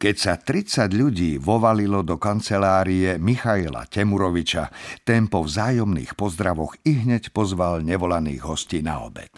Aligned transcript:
Keď 0.00 0.16
sa 0.16 0.40
30 0.40 0.96
ľudí 0.96 1.36
vovalilo 1.36 2.00
do 2.00 2.16
kancelárie 2.16 3.20
Michaila 3.20 3.84
Temuroviča, 3.84 4.72
ten 5.04 5.28
po 5.28 5.44
vzájomných 5.44 6.16
pozdravoch 6.16 6.72
i 6.88 7.04
hneď 7.04 7.28
pozval 7.36 7.84
nevolaných 7.84 8.40
hostí 8.40 8.80
na 8.80 9.04
obed. 9.04 9.28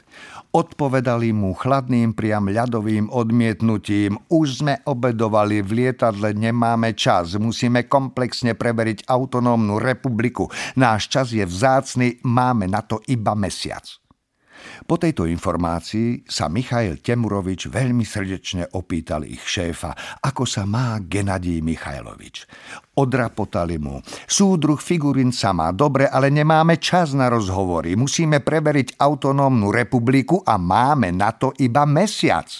Odpovedali 0.54 1.34
mu 1.34 1.58
chladným 1.58 2.14
priam 2.14 2.46
ľadovým 2.46 3.10
odmietnutím. 3.10 4.22
Už 4.30 4.62
sme 4.62 4.78
obedovali, 4.86 5.66
v 5.66 5.82
lietadle 5.82 6.30
nemáme 6.30 6.94
čas, 6.94 7.34
musíme 7.42 7.90
komplexne 7.90 8.54
preveriť 8.54 9.10
autonómnu 9.10 9.82
republiku. 9.82 10.46
Náš 10.78 11.10
čas 11.10 11.34
je 11.34 11.42
vzácny, 11.42 12.22
máme 12.22 12.70
na 12.70 12.86
to 12.86 13.02
iba 13.10 13.34
mesiac. 13.34 14.01
Po 14.84 14.98
tejto 14.98 15.24
informácii 15.24 16.26
sa 16.26 16.50
Michail 16.50 16.98
Temurovič 17.00 17.70
veľmi 17.70 18.02
srdečne 18.02 18.68
opýtal 18.76 19.24
ich 19.24 19.40
šéfa, 19.40 20.20
ako 20.20 20.44
sa 20.44 20.66
má 20.66 20.98
Genadí 21.00 21.62
Michajlovič. 21.62 22.44
Odrapotali 22.98 23.80
mu. 23.80 24.04
Súdruh 24.28 24.76
figurín 24.76 25.32
sa 25.32 25.56
má 25.56 25.72
dobre, 25.72 26.10
ale 26.10 26.28
nemáme 26.28 26.76
čas 26.76 27.16
na 27.16 27.32
rozhovory. 27.32 27.96
Musíme 27.96 28.44
preveriť 28.44 29.00
autonómnu 29.00 29.72
republiku 29.72 30.44
a 30.44 30.60
máme 30.60 31.14
na 31.14 31.32
to 31.32 31.56
iba 31.62 31.88
mesiac. 31.88 32.50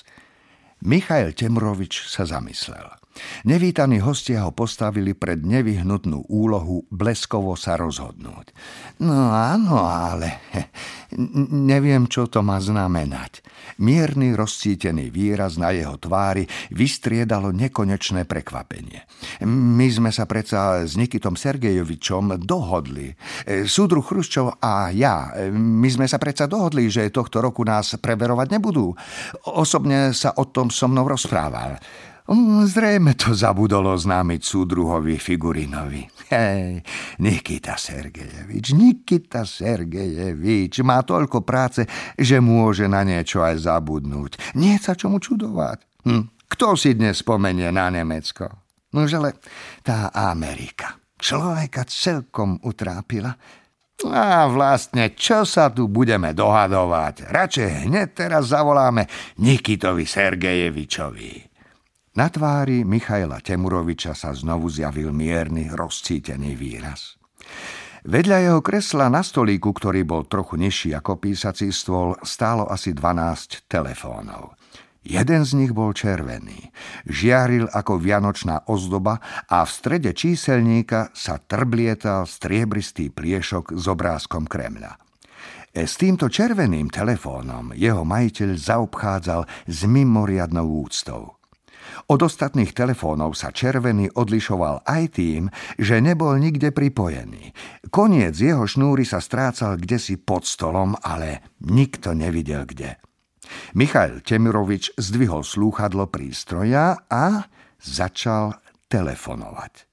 Michail 0.83 1.37
Temrovič 1.37 2.09
sa 2.09 2.25
zamyslel. 2.25 3.02
Nevítaní 3.45 4.01
hostia 4.01 4.49
ho 4.49 4.53
postavili 4.57 5.13
pred 5.13 5.45
nevyhnutnú 5.45 6.33
úlohu 6.33 6.89
bleskovo 6.89 7.59
sa 7.61 7.77
rozhodnúť. 7.77 8.55
No 9.05 9.29
áno, 9.29 9.85
ale 9.85 10.49
neviem, 11.53 12.09
čo 12.09 12.31
to 12.31 12.41
má 12.41 12.57
znamenať. 12.57 13.45
Mierny 13.85 14.33
rozcítený 14.33 15.13
výraz 15.13 15.61
na 15.61 15.77
jeho 15.77 16.01
tvári 16.01 16.49
vystriedalo 16.73 17.53
nekonečné 17.53 18.25
prekvapenie. 18.25 19.05
My 19.49 19.87
sme 19.93 20.09
sa 20.09 20.25
predsa 20.25 20.85
s 20.87 20.97
Nikitom 20.97 21.37
Sergejovičom 21.37 22.41
dohodli. 22.43 23.13
Súdru 23.69 24.01
Chruščov 24.01 24.63
a 24.63 24.89
ja, 24.95 25.37
my 25.53 25.89
sme 25.93 26.09
sa 26.09 26.17
predsa 26.17 26.49
dohodli, 26.49 26.89
že 26.89 27.13
tohto 27.13 27.45
roku 27.45 27.61
nás 27.67 27.93
preverovať 28.01 28.49
nebudú. 28.57 28.97
Osobne 29.53 30.17
sa 30.17 30.33
o 30.41 30.49
tom 30.49 30.73
so 30.73 30.89
mnou 30.89 31.05
rozprával. 31.05 31.77
Zrejme 32.63 33.19
to 33.19 33.35
zabudolo 33.35 33.99
oznámiť 33.99 34.41
súdruhovi 34.41 35.19
Figurinovi. 35.19 36.07
Hej, 36.31 36.81
Nikita 37.19 37.75
Sergejevič, 37.75 38.73
Nikita 38.73 39.43
Sergejevič 39.43 40.81
má 40.87 41.03
toľko 41.03 41.43
práce, 41.43 41.85
že 42.15 42.39
môže 42.39 42.87
na 42.87 43.03
niečo 43.03 43.43
aj 43.43 43.67
zabudnúť. 43.67 44.55
Nie 44.55 44.79
sa 44.79 44.95
čomu 44.95 45.19
čudovať. 45.19 46.07
Hm. 46.07 46.25
Kto 46.47 46.79
si 46.79 46.95
dnes 46.95 47.21
spomenie 47.21 47.69
na 47.75 47.91
Nemecko? 47.91 48.49
No 48.93 49.09
ale 49.09 49.41
tá 49.83 50.13
Amerika 50.13 51.03
človeka 51.23 51.87
celkom 51.87 52.59
utrápila. 52.67 53.31
A 54.03 54.51
vlastne, 54.51 55.15
čo 55.15 55.47
sa 55.47 55.71
tu 55.71 55.87
budeme 55.87 56.35
dohadovať? 56.35 57.31
Radšej 57.31 57.87
hneď 57.87 58.09
teraz 58.11 58.51
zavoláme 58.51 59.07
Nikitovi 59.39 60.03
Sergejevičovi. 60.03 61.52
Na 62.13 62.29
tvári 62.29 62.85
Michaila 62.85 63.41
Temuroviča 63.41 64.13
sa 64.13 64.37
znovu 64.37 64.69
zjavil 64.69 65.17
mierny, 65.17 65.73
rozcítený 65.73 66.53
výraz. 66.61 67.17
Vedľa 68.05 68.39
jeho 68.53 68.61
kresla 68.61 69.09
na 69.09 69.25
stolíku, 69.25 69.73
ktorý 69.73 70.05
bol 70.05 70.29
trochu 70.29 70.61
nižší 70.61 70.93
ako 70.93 71.17
písací 71.17 71.73
stôl, 71.73 72.13
stálo 72.21 72.69
asi 72.69 72.93
12 72.93 73.65
telefónov. 73.65 74.61
Jeden 75.01 75.43
z 75.49 75.57
nich 75.57 75.73
bol 75.73 75.97
červený, 75.97 76.69
žiaril 77.09 77.73
ako 77.73 77.97
vianočná 77.97 78.69
ozdoba 78.69 79.17
a 79.49 79.65
v 79.65 79.71
strede 79.73 80.13
číselníka 80.13 81.17
sa 81.17 81.41
trblietal 81.41 82.29
striebristý 82.29 83.09
pliešok 83.09 83.73
s 83.73 83.89
obrázkom 83.89 84.45
Kremľa. 84.45 85.01
E, 85.73 85.89
s 85.89 85.97
týmto 85.97 86.29
červeným 86.29 86.93
telefónom 86.93 87.73
jeho 87.73 88.05
majiteľ 88.05 88.51
zaobchádzal 88.53 89.49
s 89.65 89.79
mimoriadnou 89.89 90.85
úctou. 90.85 91.42
Od 92.11 92.21
ostatných 92.21 92.75
telefónov 92.75 93.39
sa 93.39 93.55
červený 93.55 94.11
odlišoval 94.15 94.83
aj 94.83 95.03
tým, 95.15 95.43
že 95.79 96.03
nebol 96.03 96.35
nikde 96.39 96.75
pripojený. 96.75 97.55
Koniec 97.95 98.35
jeho 98.35 98.67
šnúry 98.67 99.07
sa 99.07 99.23
strácal 99.23 99.79
kde 99.79 99.99
si 100.03 100.19
pod 100.19 100.43
stolom, 100.43 100.99
ale 100.99 101.55
nikto 101.63 102.13
nevidel 102.13 102.67
kde. 102.67 102.99
Michail 103.77 104.21
Temirovič 104.25 104.97
zdvihol 104.97 105.45
slúchadlo 105.45 106.09
prístroja 106.09 107.09
a 107.09 107.47
začal 107.81 108.57
telefonovať. 108.89 109.89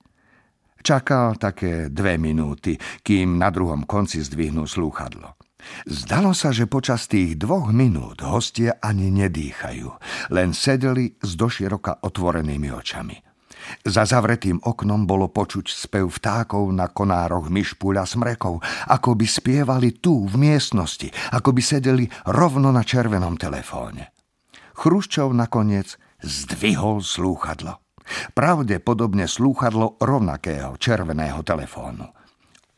Čakal 0.80 1.36
také 1.36 1.92
dve 1.92 2.16
minúty, 2.16 2.80
kým 3.04 3.36
na 3.36 3.52
druhom 3.52 3.84
konci 3.84 4.24
zdvihnul 4.24 4.68
slúchadlo. 4.68 5.39
Zdalo 5.86 6.32
sa, 6.32 6.56
že 6.56 6.66
počas 6.72 7.08
tých 7.12 7.36
dvoch 7.36 7.72
minút 7.76 8.24
hostia 8.24 8.80
ani 8.80 9.12
nedýchajú, 9.12 9.88
len 10.32 10.56
sedeli 10.56 11.16
s 11.20 11.36
doširoka 11.36 12.04
otvorenými 12.04 12.70
očami. 12.72 13.18
Za 13.84 14.08
zavretým 14.08 14.64
oknom 14.64 15.04
bolo 15.04 15.28
počuť 15.28 15.68
spev 15.68 16.08
vtákov 16.08 16.72
na 16.72 16.88
konároch 16.90 17.52
myšpúľa 17.52 18.08
smrekov, 18.08 18.64
ako 18.88 19.10
by 19.20 19.28
spievali 19.28 20.00
tu 20.00 20.26
v 20.26 20.36
miestnosti, 20.40 21.12
ako 21.36 21.52
by 21.52 21.62
sedeli 21.62 22.06
rovno 22.32 22.72
na 22.72 22.82
červenom 22.82 23.36
telefóne. 23.36 24.16
Chruščov 24.80 25.36
nakoniec 25.36 26.00
zdvihol 26.24 27.04
slúchadlo. 27.04 27.84
Pravdepodobne 28.34 29.30
slúchadlo 29.30 30.00
rovnakého 30.02 30.80
červeného 30.80 31.44
telefónu. 31.46 32.19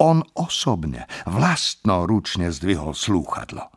On 0.02 0.26
osobne, 0.34 1.06
vlastnoručne 1.30 2.50
zdvihol 2.50 2.98
slúchadlo. 2.98 3.70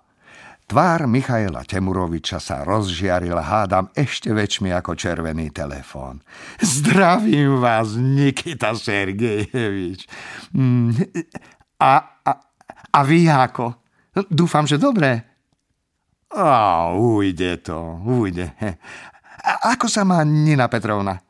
Tvár 0.64 1.04
Michaela 1.04 1.60
Temuroviča 1.68 2.40
sa 2.40 2.64
rozžiaril, 2.64 3.36
hádam, 3.36 3.92
ešte 3.92 4.32
väčšmi 4.32 4.72
ako 4.72 4.96
červený 4.96 5.52
telefón. 5.52 6.24
Zdravím 6.64 7.60
vás, 7.60 7.92
Nikita 8.00 8.72
Sergejevič. 8.72 10.08
Mm, 10.56 10.96
a, 11.84 11.92
a, 12.24 12.32
a 12.88 13.00
vy 13.04 13.28
ako? 13.28 13.76
Dúfam, 14.32 14.64
že 14.64 14.80
dobré. 14.80 15.20
A, 16.32 16.88
ujde 16.96 17.60
to, 17.60 18.00
ujde. 18.00 18.48
A, 19.44 19.76
ako 19.76 19.92
sa 19.92 20.08
má 20.08 20.24
Nina 20.24 20.72
Petrovna? 20.72 21.20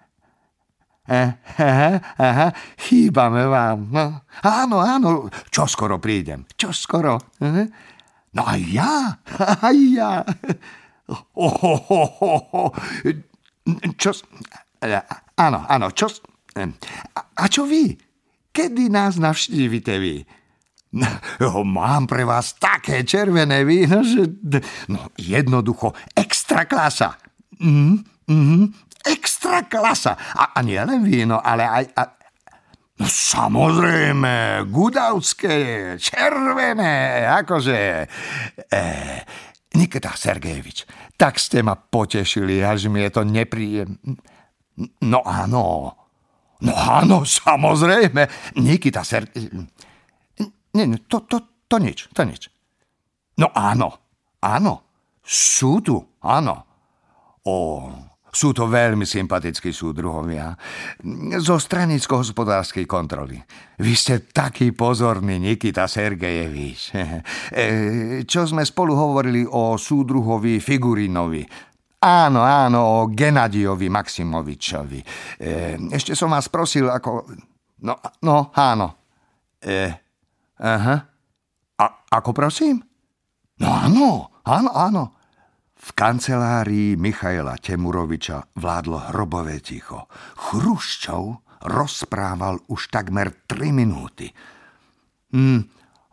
Aha, 1.05 2.01
aha, 2.17 2.49
chýbame 2.81 3.45
vám. 3.45 3.93
No, 3.93 4.25
áno, 4.41 4.81
áno, 4.81 5.29
čo 5.53 5.69
skoro 5.69 6.01
prídem, 6.01 6.49
čo 6.57 6.73
skoro. 6.73 7.21
No 8.33 8.43
a 8.43 8.57
ja, 8.57 9.21
a 9.65 9.69
ja. 9.69 10.25
Čo, 14.01 14.11
áno, 15.37 15.59
áno, 15.69 15.87
čo, 15.93 16.09
a, 16.57 17.21
a 17.21 17.45
čo 17.53 17.69
vy? 17.69 17.93
Kedy 18.55 18.89
nás 18.89 19.21
navštívite 19.21 19.95
vy? 20.01 20.25
No, 20.95 21.67
mám 21.67 22.07
pre 22.07 22.23
vás 22.23 22.55
také 22.55 23.03
červené 23.03 23.67
víno, 23.67 24.07
že... 24.07 24.31
No, 24.87 25.11
jednoducho, 25.19 25.91
extra 26.15 26.71
klasa. 26.71 27.19
Mm, 27.59 27.99
mm, 28.31 28.65
extra 29.55 29.71
klasa. 29.71 30.13
A, 30.35 30.59
a 30.59 30.59
nie 30.63 30.81
len 30.81 31.07
víno, 31.07 31.39
ale 31.39 31.65
aj... 31.69 31.87
A, 31.95 32.03
No 32.95 33.11
samozrejme, 33.11 34.63
gudavské, 34.71 35.99
červené, 35.99 37.27
akože... 37.27 38.07
E, 38.71 38.83
Nikita 39.75 40.15
Sergejevič, 40.15 40.87
tak 41.19 41.43
ste 41.43 41.67
ma 41.67 41.75
potešili, 41.75 42.63
až 42.63 42.87
mi 42.87 43.03
je 43.03 43.11
to 43.11 43.27
nepríjem... 43.27 43.99
No 45.03 45.27
áno, 45.27 45.91
no 46.63 46.73
áno, 46.79 47.27
samozrejme, 47.27 48.55
Nikita 48.63 49.03
Sergejevič... 49.03 49.51
Nie, 50.79 50.87
to, 51.11 51.27
to, 51.27 51.67
to 51.67 51.83
nič, 51.83 52.15
to 52.15 52.23
nič. 52.23 52.47
No 53.43 53.51
áno, 53.59 53.91
áno, 54.39 54.87
sú 55.19 55.83
tu, 55.83 55.99
áno. 56.23 56.63
O, 57.43 57.91
sú 58.35 58.51
to 58.51 58.67
veľmi 58.67 59.07
sympatickí 59.07 59.71
súdruhovia. 59.71 60.59
Zo 61.39 61.57
stranicko-hospodárskej 61.63 62.83
kontroly. 62.83 63.39
Vy 63.79 63.95
ste 63.95 64.27
taký 64.27 64.75
pozorný, 64.75 65.39
Nikita 65.39 65.87
Sergejevič. 65.87 66.83
E, 67.55 68.27
čo 68.27 68.43
sme 68.51 68.67
spolu 68.67 68.99
hovorili 68.99 69.47
o 69.47 69.79
súdruhovi 69.79 70.59
Figurinovi. 70.59 71.47
Áno, 72.03 72.43
áno, 72.43 72.81
o 72.83 72.99
Genadiovi 73.07 73.87
Maximovičovi. 73.87 75.01
E, 75.39 75.79
ešte 75.95 76.19
som 76.19 76.35
vás 76.35 76.51
prosil 76.51 76.91
ako... 76.91 77.31
No, 77.87 77.95
no 78.27 78.51
áno. 78.59 78.99
E, 79.63 79.89
aha. 80.59 80.97
A, 81.79 81.85
ako 82.11 82.31
prosím? 82.35 82.83
No 83.63 83.71
áno, 83.71 84.09
áno, 84.43 84.71
áno. 84.75 85.03
V 85.85 85.93
kancelárii 85.93 86.97
Michaela 86.97 87.61
Temuroviča 87.61 88.57
vládlo 88.57 89.13
hrobové 89.13 89.61
ticho. 89.61 90.09
Chruščov 90.33 91.45
rozprával 91.69 92.57
už 92.73 92.89
takmer 92.89 93.45
tri 93.45 93.69
minúty. 93.69 94.33
Hm, 95.37 95.61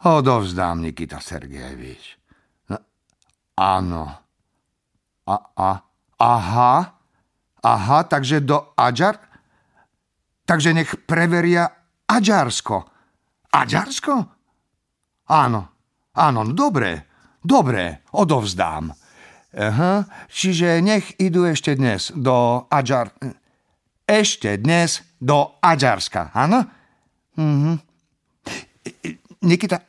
odovzdám, 0.03 0.83
Nikita 0.83 1.23
Sergejevič. 1.23 2.19
No, 2.67 2.77
áno. 3.55 4.03
A, 5.31 5.35
a, 5.55 5.71
aha, 6.19 6.75
aha, 7.63 7.99
takže 8.11 8.43
do 8.43 8.75
Aďar? 8.75 9.23
Takže 10.43 10.75
nech 10.75 10.91
preveria 11.07 11.71
Aďarsko. 12.11 12.75
Aďarsko? 13.55 14.13
Áno, 15.31 15.61
áno, 16.11 16.41
dobre, 16.51 17.07
dobre, 17.39 18.03
odovzdám. 18.11 19.00
Aha, 19.51 20.07
čiže 20.31 20.79
nech 20.79 21.11
idú 21.19 21.43
ešte 21.43 21.75
dnes 21.75 22.15
do 22.15 22.67
Aďar... 22.71 23.11
Ešte 24.07 24.59
dnes 24.59 25.03
do 25.19 25.59
Aďarska, 25.63 26.31
áno? 26.35 26.67
Mhm. 27.35 27.73
Nikita, 29.41 29.81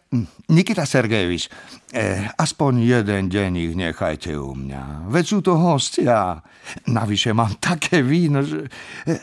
Nikita 0.49 0.89
Sergejevič, 0.89 1.53
eh, 1.93 2.25
aspoň 2.41 2.73
jeden 2.89 3.29
deň 3.29 3.51
ich 3.61 3.75
nechajte 3.77 4.33
u 4.33 4.57
mňa. 4.57 5.13
Veď 5.13 5.25
sú 5.29 5.39
to 5.45 5.61
hostia. 5.61 6.41
Navyše 6.89 7.37
mám 7.37 7.61
také 7.61 8.01
víno, 8.01 8.41
že... 8.41 8.65
Eh, 9.05 9.21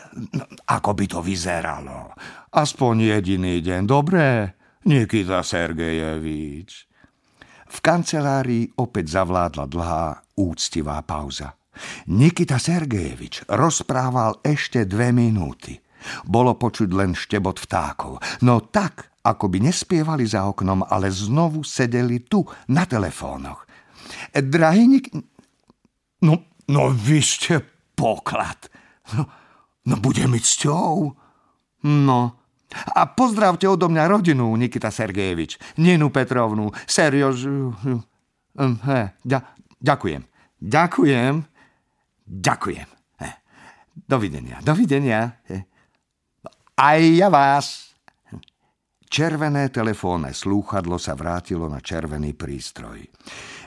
ako 0.70 0.94
by 0.94 1.06
to 1.10 1.20
vyzeralo? 1.26 2.14
Aspoň 2.54 3.18
jediný 3.18 3.58
deň, 3.58 3.82
dobre? 3.90 4.54
Nikita 4.86 5.42
Sergejevič. 5.42 6.86
V 7.70 7.78
kancelárii 7.82 8.70
opäť 8.78 9.18
zavládla 9.18 9.66
dlhá, 9.66 10.29
úctivá 10.40 11.04
pauza. 11.04 11.60
Nikita 12.08 12.56
Sergejevič 12.60 13.48
rozprával 13.52 14.40
ešte 14.44 14.88
dve 14.88 15.12
minúty. 15.12 15.80
Bolo 16.24 16.56
počuť 16.56 16.90
len 16.96 17.12
štebot 17.12 17.60
vtákov. 17.60 18.24
No 18.44 18.64
tak, 18.64 19.12
ako 19.24 19.52
by 19.52 19.68
nespievali 19.68 20.24
za 20.24 20.48
oknom, 20.48 20.88
ale 20.88 21.12
znovu 21.12 21.68
sedeli 21.68 22.24
tu, 22.24 22.48
na 22.72 22.88
telefónoch. 22.88 23.68
Drahý 24.32 24.88
Nik... 24.88 25.12
No, 26.24 26.34
no 26.72 26.84
vy 26.92 27.20
ste 27.20 27.60
poklad. 27.96 28.72
No, 29.16 29.24
no 29.88 29.96
bude 30.00 30.24
mi 30.28 30.40
cťou. 30.40 31.16
No, 31.84 32.20
a 32.70 33.02
pozdravte 33.10 33.66
odo 33.66 33.90
mňa 33.90 34.04
rodinu, 34.06 34.54
Nikita 34.54 34.94
Sergejevič, 34.94 35.58
Ninu 35.82 36.14
Petrovnu, 36.14 36.70
Seriož... 36.86 37.50
Hm, 37.50 38.02
ďakujem. 39.80 40.22
Ďakujem. 40.60 41.36
Ďakujem. 42.30 42.88
Dovidenia. 44.08 44.58
Dovidenia. 44.64 45.22
Aj 46.80 47.02
ja 47.02 47.28
vás. 47.28 47.92
Červené 49.10 49.74
telefónne 49.74 50.32
slúchadlo 50.32 51.02
sa 51.02 51.18
vrátilo 51.18 51.66
na 51.66 51.82
červený 51.82 52.38
prístroj. 52.38 53.10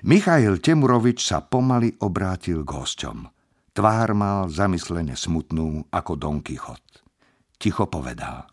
Michail 0.07 0.63
Temurovič 0.63 1.27
sa 1.27 1.43
pomaly 1.43 1.99
obrátil 2.01 2.63
k 2.63 2.71
hosťom. 2.71 3.27
Tvár 3.75 4.09
mal 4.15 4.47
zamyslene 4.47 5.19
smutnú 5.19 5.91
ako 5.91 6.13
Don 6.15 6.39
Kichot. 6.47 7.03
Ticho 7.59 7.91
povedal. 7.91 8.47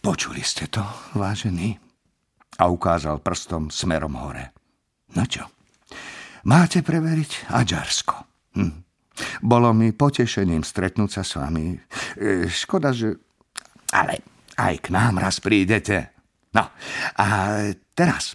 Počuli 0.00 0.40
ste 0.40 0.66
to, 0.72 0.82
vážený? 1.14 1.76
A 2.58 2.64
ukázal 2.66 3.20
prstom 3.20 3.68
smerom 3.68 4.16
hore. 4.18 4.56
No 5.14 5.22
čo? 5.28 5.46
Máte 6.42 6.82
preveriť 6.82 7.54
Aďarsko. 7.54 8.14
Hm. 8.58 8.74
Bolo 9.44 9.70
mi 9.70 9.94
potešením 9.94 10.66
stretnúť 10.66 11.10
sa 11.20 11.22
s 11.22 11.38
vami. 11.38 11.76
E, 12.18 12.50
škoda, 12.50 12.90
že... 12.90 13.14
Ale 13.92 14.24
aj 14.58 14.74
k 14.82 14.86
nám 14.90 15.20
raz 15.22 15.38
prídete. 15.38 16.10
No, 16.52 16.66
a 17.16 17.26
teraz, 17.94 18.34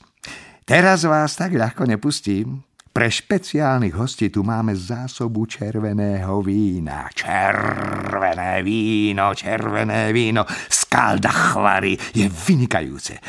teraz 0.63 1.03
vás 1.03 1.35
tak 1.35 1.53
ľahko 1.53 1.85
nepustím. 1.85 2.63
Pre 2.97 3.05
špeciálnych 3.05 3.93
hostí 3.93 4.33
tu 4.33 4.41
máme 4.41 4.73
zásobu 4.73 5.45
červeného 5.45 6.41
vína. 6.41 7.05
Červené 7.13 8.65
víno, 8.65 9.37
červené 9.37 10.09
víno 10.09 10.41
z 10.49 10.79
Kaldachvary 10.89 11.93
je 11.93 12.25
vynikajúce. 12.25 13.21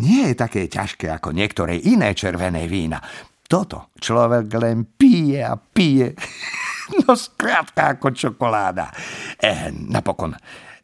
Nie 0.00 0.32
je 0.32 0.40
také 0.40 0.72
ťažké 0.72 1.12
ako 1.12 1.36
niektoré 1.36 1.76
iné 1.84 2.16
červené 2.16 2.64
vína. 2.64 2.96
Toto 3.50 3.90
človek 3.98 4.46
len 4.54 4.94
pije 4.94 5.42
a 5.42 5.58
pije. 5.58 6.14
No 6.90 7.14
skrátka 7.14 7.94
ako 7.94 8.10
čokoláda. 8.10 8.90
E, 9.38 9.70
napokon, 9.70 10.34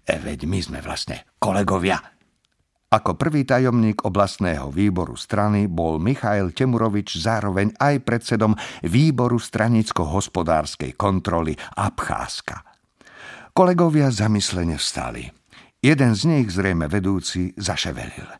Veď 0.06 0.46
my 0.46 0.62
sme 0.62 0.78
vlastne 0.78 1.26
kolegovia. 1.42 1.98
Ako 2.86 3.18
prvý 3.18 3.42
tajomník 3.42 4.06
oblastného 4.06 4.70
výboru 4.70 5.18
strany 5.18 5.66
bol 5.66 5.98
Michail 5.98 6.54
Temurovič 6.54 7.18
zároveň 7.18 7.74
aj 7.74 8.06
predsedom 8.06 8.54
výboru 8.86 9.42
stranicko-hospodárskej 9.42 10.94
kontroly 10.94 11.58
Abcházska. 11.58 12.62
Kolegovia 13.50 14.14
zamyslene 14.14 14.78
vstali. 14.78 15.26
Jeden 15.82 16.14
z 16.14 16.22
nich, 16.30 16.46
zrejme 16.54 16.86
vedúci, 16.86 17.50
zaševelil. 17.58 18.30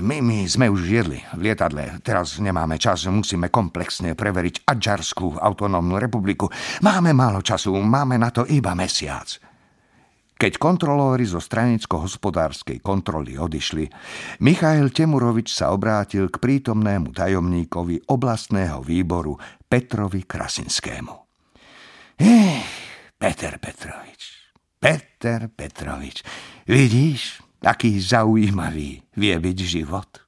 My, 0.00 0.20
my 0.20 0.44
sme 0.44 0.68
už 0.68 0.80
jedli 0.84 1.24
v 1.32 1.48
lietadle. 1.48 2.02
Teraz 2.04 2.36
nemáme 2.36 2.76
čas, 2.76 3.08
musíme 3.08 3.48
komplexne 3.48 4.12
preveriť 4.12 4.68
Adžarskú 4.68 5.40
autonómnu 5.40 5.96
republiku. 5.96 6.52
Máme 6.84 7.16
málo 7.16 7.40
času, 7.40 7.72
máme 7.80 8.20
na 8.20 8.28
to 8.28 8.44
iba 8.44 8.76
mesiac. 8.76 9.26
Keď 10.36 10.60
kontrolóri 10.60 11.24
zo 11.24 11.40
stranicko-hospodárskej 11.40 12.84
kontroly 12.84 13.40
odišli, 13.40 13.88
Michail 14.44 14.92
Temurovič 14.92 15.48
sa 15.48 15.72
obrátil 15.72 16.28
k 16.28 16.36
prítomnému 16.36 17.16
tajomníkovi 17.16 18.12
oblastného 18.12 18.84
výboru 18.84 19.40
Petrovi 19.64 20.28
Krasinskému. 20.28 21.14
Eh, 22.20 22.60
Peter 23.16 23.56
Petrovič, 23.56 24.52
Peter 24.76 25.48
Petrovič, 25.48 26.20
vidíš, 26.68 27.45
aký 27.64 27.96
zaujímavý 28.00 29.04
vie 29.16 29.34
byť 29.36 29.58
život? 29.62 30.26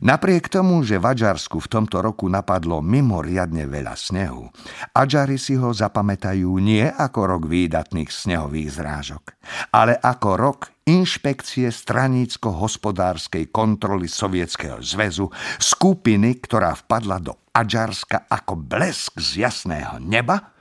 Napriek 0.00 0.48
tomu, 0.48 0.80
že 0.84 1.00
v 1.00 1.12
Adžarsku 1.12 1.60
v 1.60 1.68
tomto 1.68 2.00
roku 2.00 2.28
napadlo 2.28 2.80
mimoriadne 2.84 3.68
veľa 3.68 3.96
snehu, 3.96 4.48
Adžari 4.96 5.36
si 5.36 5.56
ho 5.56 5.72
zapamätajú 5.72 6.48
nie 6.60 6.84
ako 6.84 7.20
rok 7.36 7.42
výdatných 7.48 8.08
snehových 8.08 8.80
zrážok, 8.80 9.24
ale 9.72 9.96
ako 9.96 10.30
rok 10.36 10.60
inšpekcie 10.88 11.68
stranícko-hospodárskej 11.68 13.48
kontroly 13.52 14.08
Sovietskeho 14.08 14.80
zväzu, 14.80 15.28
skupiny, 15.60 16.40
ktorá 16.40 16.76
vpadla 16.80 17.20
do 17.20 17.32
Adžarska 17.52 18.28
ako 18.28 18.56
blesk 18.56 19.20
z 19.20 19.48
jasného 19.48 20.00
neba 20.00 20.54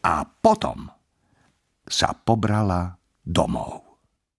a 0.00 0.24
potom 0.24 0.88
sa 1.86 2.16
pobrala 2.16 2.98
domov. 3.22 3.85